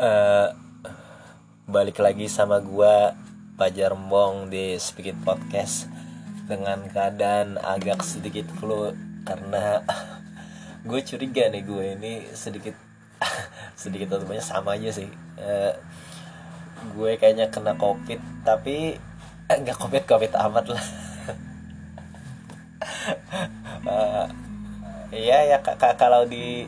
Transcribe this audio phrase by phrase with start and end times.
[0.00, 0.48] uh,
[1.68, 3.12] balik lagi sama gua
[3.60, 5.86] Pajar Mbong di Speak It Podcast.
[6.48, 8.90] Dengan keadaan agak sedikit flu
[9.22, 9.84] karena
[10.88, 12.74] gue curiga nih gue ini sedikit
[13.82, 15.06] sedikit atau banyak sama aja sih.
[15.38, 15.76] Uh,
[16.96, 18.96] gue kayaknya kena covid tapi
[19.46, 20.84] eh, nggak covid covid amat lah.
[23.84, 24.26] Uh,
[25.28, 25.62] ya ya
[25.94, 26.66] kalau di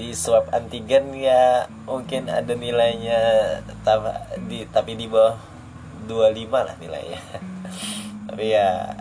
[0.00, 3.20] di swab antigen ya mungkin ada nilainya
[4.48, 5.36] di tapi di bawah
[6.08, 7.20] 25 lah nilainya.
[8.32, 8.96] Tapi ya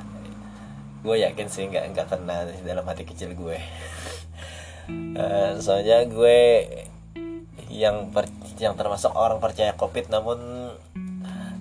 [0.99, 3.55] gue yakin sih nggak nggak kena dalam hati kecil gue.
[5.15, 6.67] Uh, soalnya gue
[7.71, 8.27] yang per,
[8.59, 10.37] yang termasuk orang percaya covid namun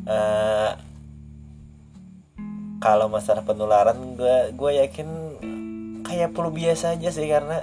[0.09, 0.71] uh,
[2.83, 5.09] kalau masalah penularan gue gue yakin
[6.03, 7.63] kayak perlu biasa aja sih karena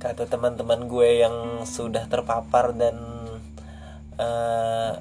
[0.00, 2.96] kata teman-teman gue yang sudah terpapar dan
[4.16, 4.96] uh,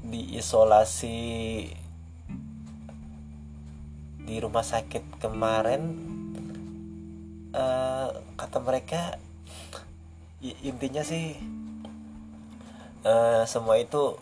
[0.00, 1.20] diisolasi
[4.24, 5.92] di rumah sakit kemarin
[7.52, 9.20] uh, kata mereka
[10.64, 11.36] intinya sih
[13.04, 14.16] uh, semua itu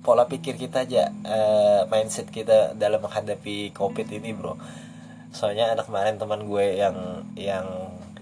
[0.00, 4.56] pola pikir kita aja uh, mindset kita dalam menghadapi covid ini bro
[5.36, 6.96] soalnya anak kemarin teman gue yang
[7.36, 7.68] yang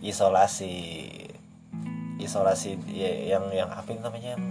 [0.02, 1.06] isolasi
[2.18, 4.44] isolasi ya, yang yang apa namanya yang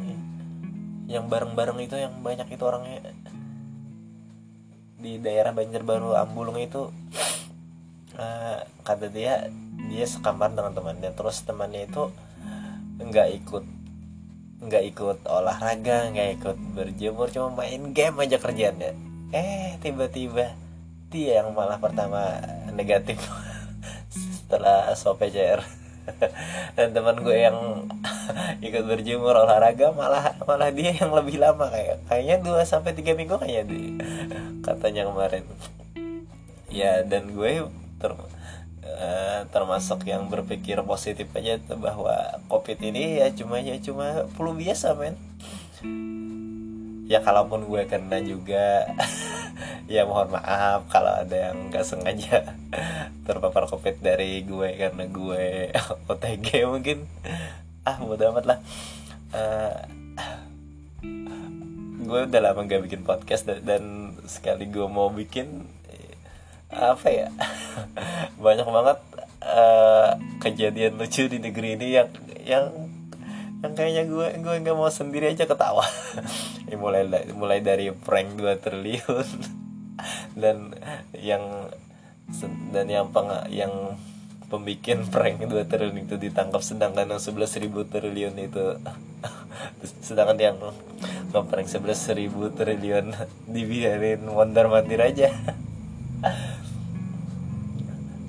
[1.11, 3.03] yang bareng-bareng itu yang banyak itu orangnya.
[5.03, 6.87] Di daerah Banjarbaru Ambulung itu
[8.15, 9.51] uh, kata dia
[9.91, 11.11] dia sekamar dengan temannya.
[11.11, 12.07] Terus temannya itu
[13.03, 13.65] nggak ikut
[14.63, 18.95] nggak ikut olahraga nggak ikut berjemur cuma main game aja kerjanya
[19.35, 20.55] eh tiba-tiba
[21.17, 22.41] yang malah pertama
[22.73, 23.21] negatif
[24.41, 25.61] setelah swab PCR
[26.75, 27.87] dan teman gue yang
[28.67, 33.39] ikut berjemur olahraga malah malah dia yang lebih lama kayak kayaknya 2 sampai tiga minggu
[33.39, 33.81] kayaknya di
[34.63, 35.43] katanya kemarin.
[36.73, 37.69] Ya dan gue
[38.01, 44.57] ter, uh, termasuk yang berpikir positif aja bahwa covid ini ya cuma ya cuma flu
[44.57, 45.15] biasa men
[47.03, 48.87] ya kalaupun gue kena juga
[49.93, 52.55] ya mohon maaf kalau ada yang nggak sengaja
[53.27, 55.73] terpapar covid dari gue karena gue
[56.11, 57.07] OTG mungkin.
[57.83, 58.59] Ah bodo amat lah.
[59.33, 59.75] Uh,
[62.03, 63.83] gue udah lama gak bikin podcast dan, dan
[64.27, 65.67] sekali gue mau bikin
[66.71, 67.27] apa ya?
[68.39, 68.99] Banyak banget
[69.43, 72.09] uh, kejadian lucu di negeri ini yang
[72.43, 72.65] yang
[73.63, 75.87] yang kayaknya gue gue nggak mau sendiri aja ketawa.
[76.67, 77.05] Ya, mulai
[77.37, 79.27] mulai dari prank 2 triliun.
[80.41, 80.73] Dan
[81.15, 81.69] yang
[82.73, 83.99] dan yang peng, yang
[84.49, 88.79] pembikin prank 2 triliun itu ditangkap sedangkan yang 11 ribu triliun itu
[90.07, 90.57] sedangkan yang
[91.29, 93.13] ngeprank 11 ribu triliun
[93.47, 95.29] dibiarin mondar mandir aja.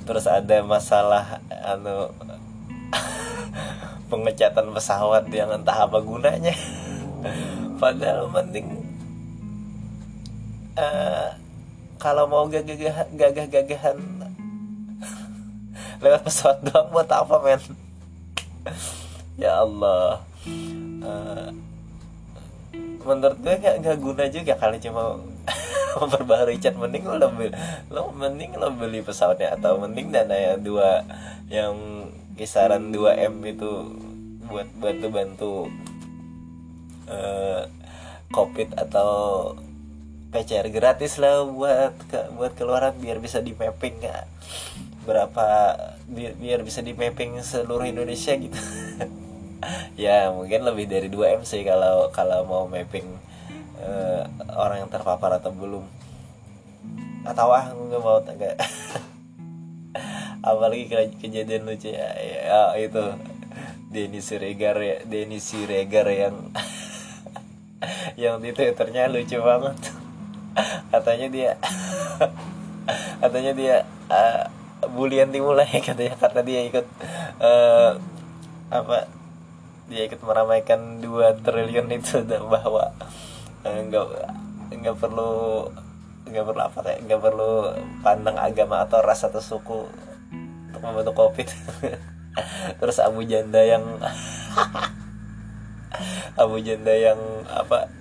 [0.04, 2.12] Terus ada masalah anu
[4.14, 6.54] pengecatan pesawat yang entah apa gunanya.
[7.82, 8.86] Padahal mending
[10.78, 11.34] uh,
[11.98, 13.82] kalau mau gagah gagah
[15.98, 17.62] lewat pesawat doang buat apa men?
[19.34, 20.22] Ya Allah.
[21.02, 21.50] Uh,
[23.04, 25.20] menurut gue gak, gak guna juga kali cuma
[26.00, 27.52] memperbaharui cat mending lo beli
[27.90, 31.06] lo mending lo beli pesawatnya atau mending dana ya dua
[31.48, 31.74] yang
[32.34, 33.70] kisaran 2 m itu
[34.50, 35.52] buat bantu bantu
[37.06, 37.62] uh,
[38.34, 39.10] covid atau
[40.34, 44.26] PCR gratis lah buat ke, buat keluaran biar bisa di mapping ya
[45.06, 45.46] berapa
[46.10, 48.58] biar, biar bisa di mapping seluruh Indonesia gitu.
[49.96, 53.08] Ya mungkin lebih dari 2 m sih kalau kalau mau mapping
[53.84, 54.24] uh,
[54.56, 55.84] orang yang terpapar atau belum.
[57.24, 58.56] Atau ah nggak mau enggak
[60.44, 63.04] apalagi kejadian lucu ya, ya itu.
[63.94, 66.50] Denny Siregar ya Denny Siregar yang
[68.20, 69.78] yang di twitternya lucu banget.
[70.92, 71.50] Katanya dia
[73.22, 73.76] katanya dia
[74.10, 74.50] uh,
[74.90, 75.70] bulian dimulai.
[75.78, 76.86] Katanya kata dia ikut
[77.38, 77.98] uh,
[78.74, 79.06] apa
[79.86, 82.90] dia ikut meramaikan dua triliun itu bahwa
[83.64, 84.32] enggak uh,
[84.70, 85.32] enggak perlu
[86.24, 87.52] nggak perlu apa kayak nggak perlu
[88.00, 89.88] pandang agama atau ras atau suku
[90.68, 91.48] untuk membantu covid.
[92.80, 93.84] Terus Abu Janda yang
[96.42, 97.92] Abu Janda yang apa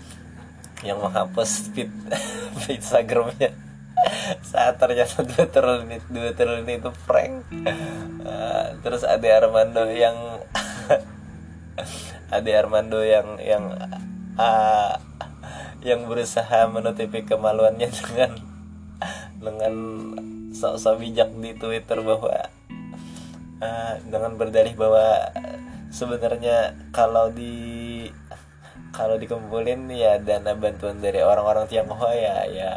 [0.83, 1.91] yang menghapus feed
[2.79, 3.53] Instagramnya.
[4.43, 7.45] Saat ternyata dua triliun itu dua triliun itu prank.
[8.23, 10.17] Uh, terus ada Armando yang
[12.33, 13.63] Ade Armando yang yang
[14.41, 14.97] uh,
[15.83, 18.31] yang berusaha menutupi kemaluannya dengan
[19.43, 19.73] dengan
[20.55, 22.47] sok-sok bijak di Twitter bahwa
[23.59, 25.29] uh, dengan berdalih bahwa
[25.93, 28.07] sebenarnya kalau di
[28.93, 32.71] kalau dikumpulin ya dana bantuan dari orang-orang Tionghoa ya ya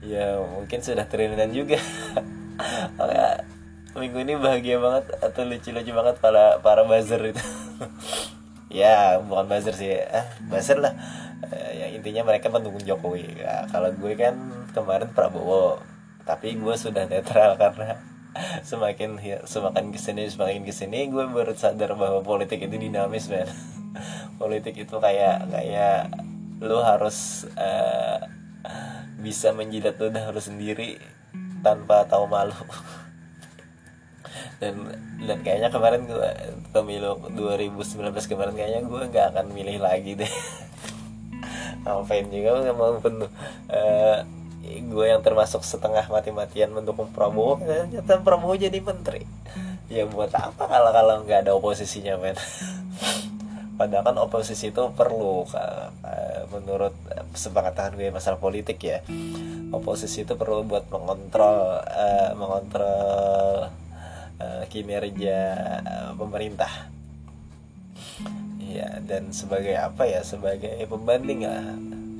[0.00, 1.76] ya mungkin sudah triliunan juga.
[3.94, 7.44] Minggu ini bahagia banget atau lucu-lucu banget para para buzzer itu.
[8.74, 10.98] Ya bukan buzzer sih ah buzzer lah.
[11.46, 11.73] Eh,
[12.04, 13.40] intinya mereka mendukung Jokowi.
[13.40, 14.36] Ya, kalau gue kan
[14.76, 15.80] kemarin Prabowo
[16.28, 17.96] tapi gue sudah netral karena
[18.68, 19.16] semakin
[19.48, 23.48] semakin ke sini semakin ke sini gue baru sadar bahwa politik itu dinamis man
[24.40, 26.12] politik itu kayak kayak
[26.60, 28.20] lu harus uh,
[29.20, 31.00] bisa menjilat ludah lu sendiri
[31.64, 32.52] tanpa tahu malu.
[34.62, 34.86] Dan
[35.24, 36.30] dan kayaknya kemarin gue
[36.72, 40.30] pemilu 2019 kemarin kayaknya gue nggak akan milih lagi deh
[41.84, 43.28] ngapain juga mau penuh
[43.68, 44.18] uh,
[44.64, 49.28] gue yang termasuk setengah mati-matian mendukung Prabowo ternyata Prabowo jadi menteri.
[49.92, 52.32] Ya buat apa kalau kalau nggak ada oposisinya men?
[53.78, 55.44] Padahal kan oposisi itu perlu
[56.48, 56.94] menurut
[57.36, 59.04] sepakatan gue masalah politik ya.
[59.74, 63.68] Oposisi itu perlu buat mengontrol uh, mengontrol
[64.72, 65.38] kinerja
[66.18, 66.93] pemerintah
[68.74, 71.56] ya dan sebagai apa ya sebagai pembanding ya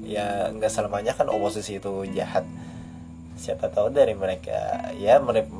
[0.07, 2.47] ya nggak selamanya kan oposisi itu jahat.
[3.35, 5.51] Siapa tahu dari mereka ya mereka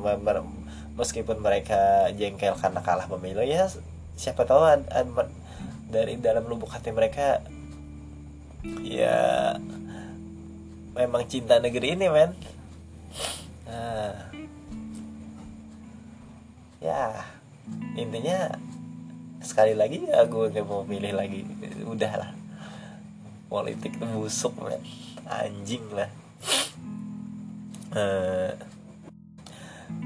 [0.95, 3.67] meskipun mereka jengkel karena kalah pemilu ya
[4.15, 4.63] siapa tahu
[5.91, 7.43] dari dalam lubuk hati mereka
[8.79, 9.53] ya
[10.95, 12.31] memang cinta negeri ini men.
[13.67, 14.15] Nah,
[16.79, 17.27] ya
[17.99, 18.55] intinya
[19.45, 21.45] sekali lagi ya gue gak mau pilih lagi.
[21.85, 22.33] Udahlah
[23.47, 24.81] politik itu busuk men.
[25.25, 26.09] Anjing lah.
[27.95, 28.51] Uh,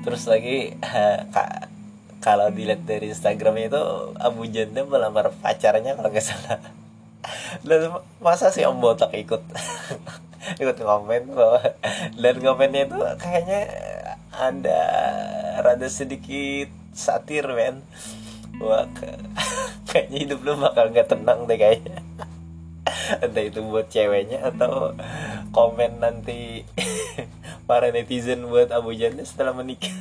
[0.05, 1.71] terus lagi uh, kak
[2.19, 3.83] kalau dilihat dari Instagramnya itu
[4.19, 6.59] Abu Janda melamar pacarnya kalau nggak salah.
[7.67, 9.41] Dan masa sih Om Botak ikut?
[10.61, 11.61] Ikut komen bahwa
[12.15, 13.69] dan komennya itu kayaknya
[14.31, 14.81] ada
[15.61, 17.83] rada sedikit satir men
[18.59, 18.85] wah
[19.89, 22.03] kayaknya hidup lu bakal nggak tenang deh kayaknya.
[23.23, 24.93] Entah itu buat ceweknya atau
[25.49, 26.67] komen nanti
[27.69, 29.91] para netizen buat Abu Janda setelah menikah.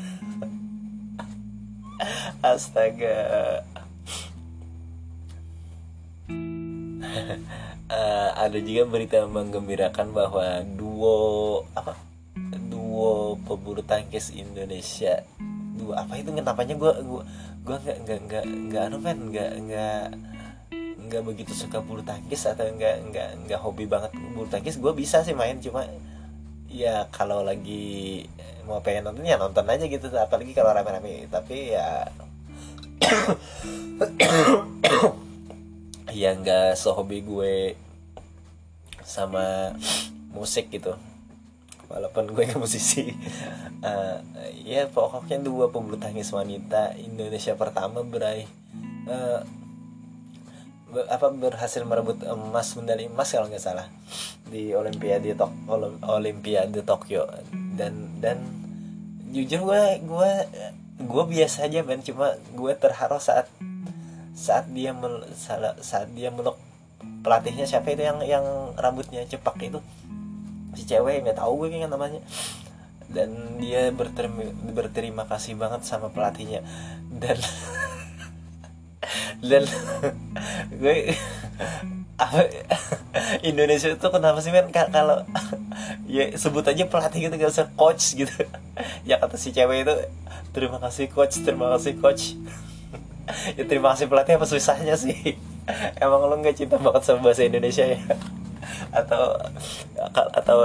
[2.44, 3.64] Astaga.
[7.88, 11.96] Uh, ada juga berita menggembirakan bahwa duo apa?
[12.68, 15.24] Duo pebulu tangkis Indonesia
[15.78, 17.22] dua apa itu kenapanya gue gue
[17.62, 20.06] gue nggak nggak nggak nggak anu kan nggak nggak
[21.08, 25.24] nggak begitu suka bulu tangkis atau nggak nggak nggak hobi banget bulu tangkis gue bisa
[25.24, 25.88] sih main cuma
[26.68, 28.28] ya kalau lagi
[28.68, 32.12] mau pengen nonton ya nonton aja gitu apalagi kalau rame-rame tapi ya
[36.20, 37.72] ya nggak sehobi gue
[39.00, 39.72] sama
[40.36, 40.92] musik gitu
[41.88, 43.10] walaupun gue nggak musisi.
[43.80, 44.20] Uh,
[44.64, 48.44] ya pokoknya dua pebulu tangkis wanita Indonesia pertama beraih
[49.08, 49.40] uh,
[50.92, 53.88] ber, apa berhasil merebut emas medali emas kalau nggak salah
[54.48, 55.52] di Olimpiade Tok
[56.04, 57.24] Olimpiade Tokyo.
[57.52, 58.38] Dan dan
[59.32, 60.32] jujur gue gue
[60.98, 63.46] gue biasa aja men cuma gue terharu saat
[64.38, 65.26] saat dia mel,
[65.82, 66.58] saat dia meluk
[67.22, 67.66] pelatihnya.
[67.66, 68.44] Siapa itu yang yang
[68.78, 69.78] rambutnya cepak itu
[70.78, 72.22] si cewek nggak tahu gue kan namanya.
[73.10, 76.62] Dan dia berterima, berterima kasih banget sama pelatihnya.
[77.10, 77.34] Dan
[79.50, 79.66] dan
[80.70, 81.18] gue
[83.42, 84.70] Indonesia itu kenapa sih men?
[84.70, 85.26] Kalau
[86.10, 88.46] ya sebut aja pelatih gitu gak usah coach gitu.
[89.02, 89.94] Ya kata si cewek itu
[90.54, 92.24] terima kasih coach terima kasih coach.
[93.60, 95.36] Ya terima kasih pelatih apa susahnya sih?
[96.00, 98.00] Emang lo nggak cinta banget sama bahasa Indonesia ya
[98.94, 99.36] atau
[100.12, 100.58] atau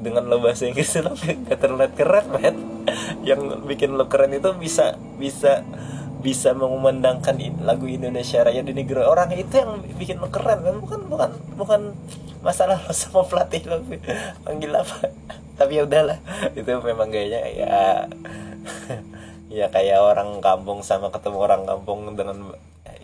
[0.00, 2.56] dengan lo bahasa Inggris lo nggak terlihat keren men.
[3.22, 5.62] Yang bikin lo keren itu bisa bisa
[6.20, 9.30] bisa mengumandangkan lagu Indonesia Raya di negeri orang.
[9.36, 11.80] Itu yang bikin lo keren kan bukan bukan bukan
[12.40, 13.82] masalah lo sama pelatih lo.
[14.44, 15.12] Panggil apa?
[15.56, 16.18] Tapi ya udahlah.
[16.52, 17.76] Itu memang gayanya ya
[19.46, 22.52] ya kayak orang kampung sama ketemu orang kampung dengan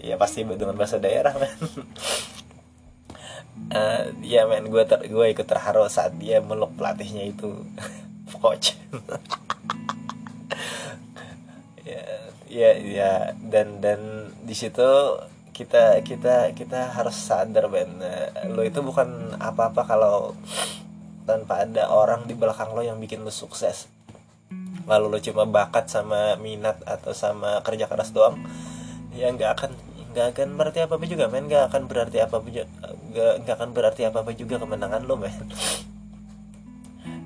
[0.02, 1.54] ya pasti dengan bahasa daerah kan
[3.70, 7.52] uh, ya men gue ter gue ikut terharu saat dia meluk pelatihnya itu.
[8.32, 8.74] Coach
[11.86, 12.02] ya
[12.48, 14.88] ya ya dan dan di situ
[15.52, 18.00] kita kita kita harus sadar Ben.
[18.00, 20.32] Nah, lo itu bukan apa-apa kalau
[21.28, 23.86] tanpa ada orang di belakang lo yang bikin lo sukses.
[24.88, 28.40] Lalu lo cuma bakat sama minat atau sama kerja keras doang
[29.12, 29.72] ya nggak akan
[30.12, 31.48] nggak akan berarti apa apa juga men.
[31.48, 32.64] Nggak akan berarti apa apa juga
[33.42, 35.32] nggak akan berarti apa apa juga kemenangan lo men.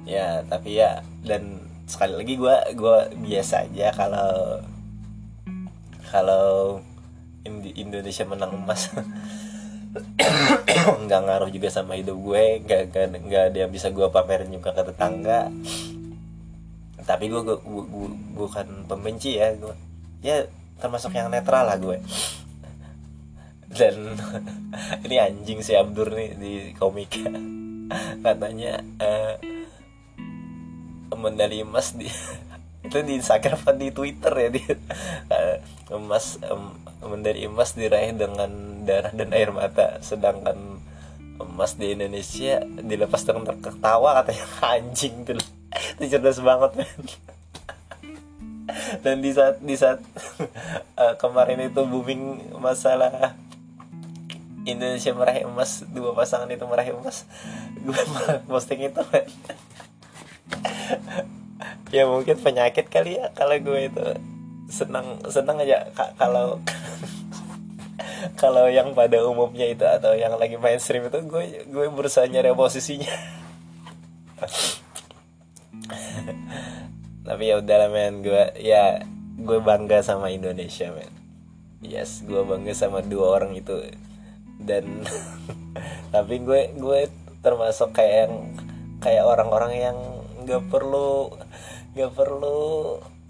[0.07, 4.63] Ya tapi ya dan sekali lagi gue gue biasa aja kalau
[6.07, 6.79] kalau
[7.75, 8.87] Indonesia menang emas.
[11.03, 12.95] Nggak ngaruh juga sama hidup gue nggak
[13.27, 15.51] nggak ada yang bisa gue pamerin juga ke tetangga.
[17.03, 17.89] Tapi gue- gue-
[18.39, 19.75] bukan pembenci ya gue
[20.23, 20.47] ya
[20.79, 21.99] termasuk yang netral lah gue
[23.77, 24.17] dan
[25.07, 27.29] ini anjing si Abdur nih di komika
[28.27, 29.37] katanya eh,
[31.15, 32.09] medali emas di
[32.87, 34.75] itu di Instagram apa di Twitter ya dia
[35.27, 35.57] Eh,
[35.91, 36.63] emas em,
[37.03, 38.51] medali emas diraih dengan
[38.87, 39.99] darah dan air mata.
[39.99, 40.79] Sedangkan
[41.43, 44.47] emas di Indonesia dilepas dengan terketawa katanya.
[44.63, 45.43] Anjing tuh.
[45.99, 47.03] Itu cerdas banget men.
[49.03, 49.99] Dan di saat di saat
[50.95, 53.35] eh, kemarin itu booming masalah
[54.67, 57.25] Indonesia meraih emas dua pasangan itu meraih emas.
[57.81, 59.27] Gue malah posting itu men
[61.95, 64.07] ya mungkin penyakit kali ya kalau gue itu
[64.67, 66.59] senang senang aja Ka- kalau
[68.41, 73.15] kalau yang pada umumnya itu atau yang lagi mainstream itu gue gue berusaha nyari posisinya.
[77.27, 79.03] Tapi ya udah lah men gue ya
[79.39, 81.11] gue bangga sama Indonesia men.
[81.81, 83.79] Yes gue bangga sama dua orang itu
[84.61, 85.05] dan
[86.15, 87.01] tapi gue gue
[87.45, 88.35] termasuk kayak yang
[89.01, 89.99] kayak orang-orang yang
[90.47, 91.31] nggak perlu
[91.97, 92.59] nggak perlu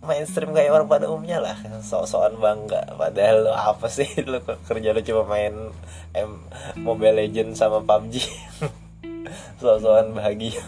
[0.07, 1.57] mainstream kayak orang pada umumnya lah.
[1.83, 2.95] Sok-sokan bangga.
[2.95, 4.07] Padahal lo apa sih?
[4.31, 5.55] Lo kerja lo cuma main
[6.15, 6.31] M
[6.79, 8.23] Mobile Legend sama PUBG
[9.61, 10.63] sok-sokan bahagia.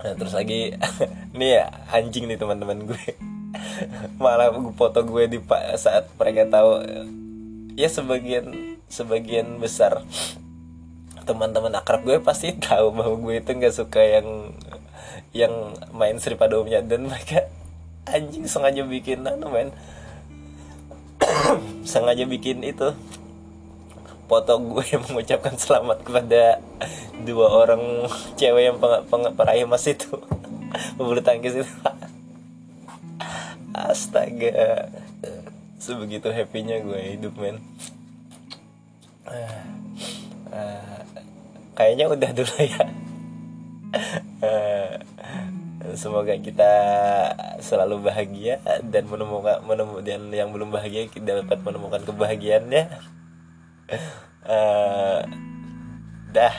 [0.00, 0.72] Nah, terus lagi
[1.36, 3.04] nih ya anjing nih teman-teman gue.
[4.20, 5.38] Malah foto gue di
[5.76, 6.84] saat mereka tahu
[7.74, 10.02] ya sebagian sebagian besar
[11.30, 14.54] teman-teman akrab gue pasti tahu bahwa gue itu nggak suka yang
[15.30, 15.52] yang
[15.94, 17.46] main strip pada dan mereka
[18.10, 19.70] anjing sengaja bikin anu men.
[21.86, 22.90] Sengaja bikin itu
[24.26, 26.62] foto gue mengucapkan selamat kepada
[27.26, 28.06] dua orang
[28.38, 30.10] cewek yang peng, peng- peraih emas itu.
[30.98, 31.74] Bulu tangkis itu.
[33.74, 34.90] Astaga
[35.80, 37.56] sebegitu happynya gue hidup men.
[39.24, 39.64] Ah,
[40.52, 41.00] ah,
[41.72, 42.84] kayaknya udah dulu ya.
[44.44, 44.92] Ah,
[45.98, 46.72] semoga kita
[47.64, 52.84] selalu bahagia dan menemukan menemukan yang belum bahagia kita dapat menemukan kebahagiaannya.
[54.40, 55.20] Eh,
[56.32, 56.54] dah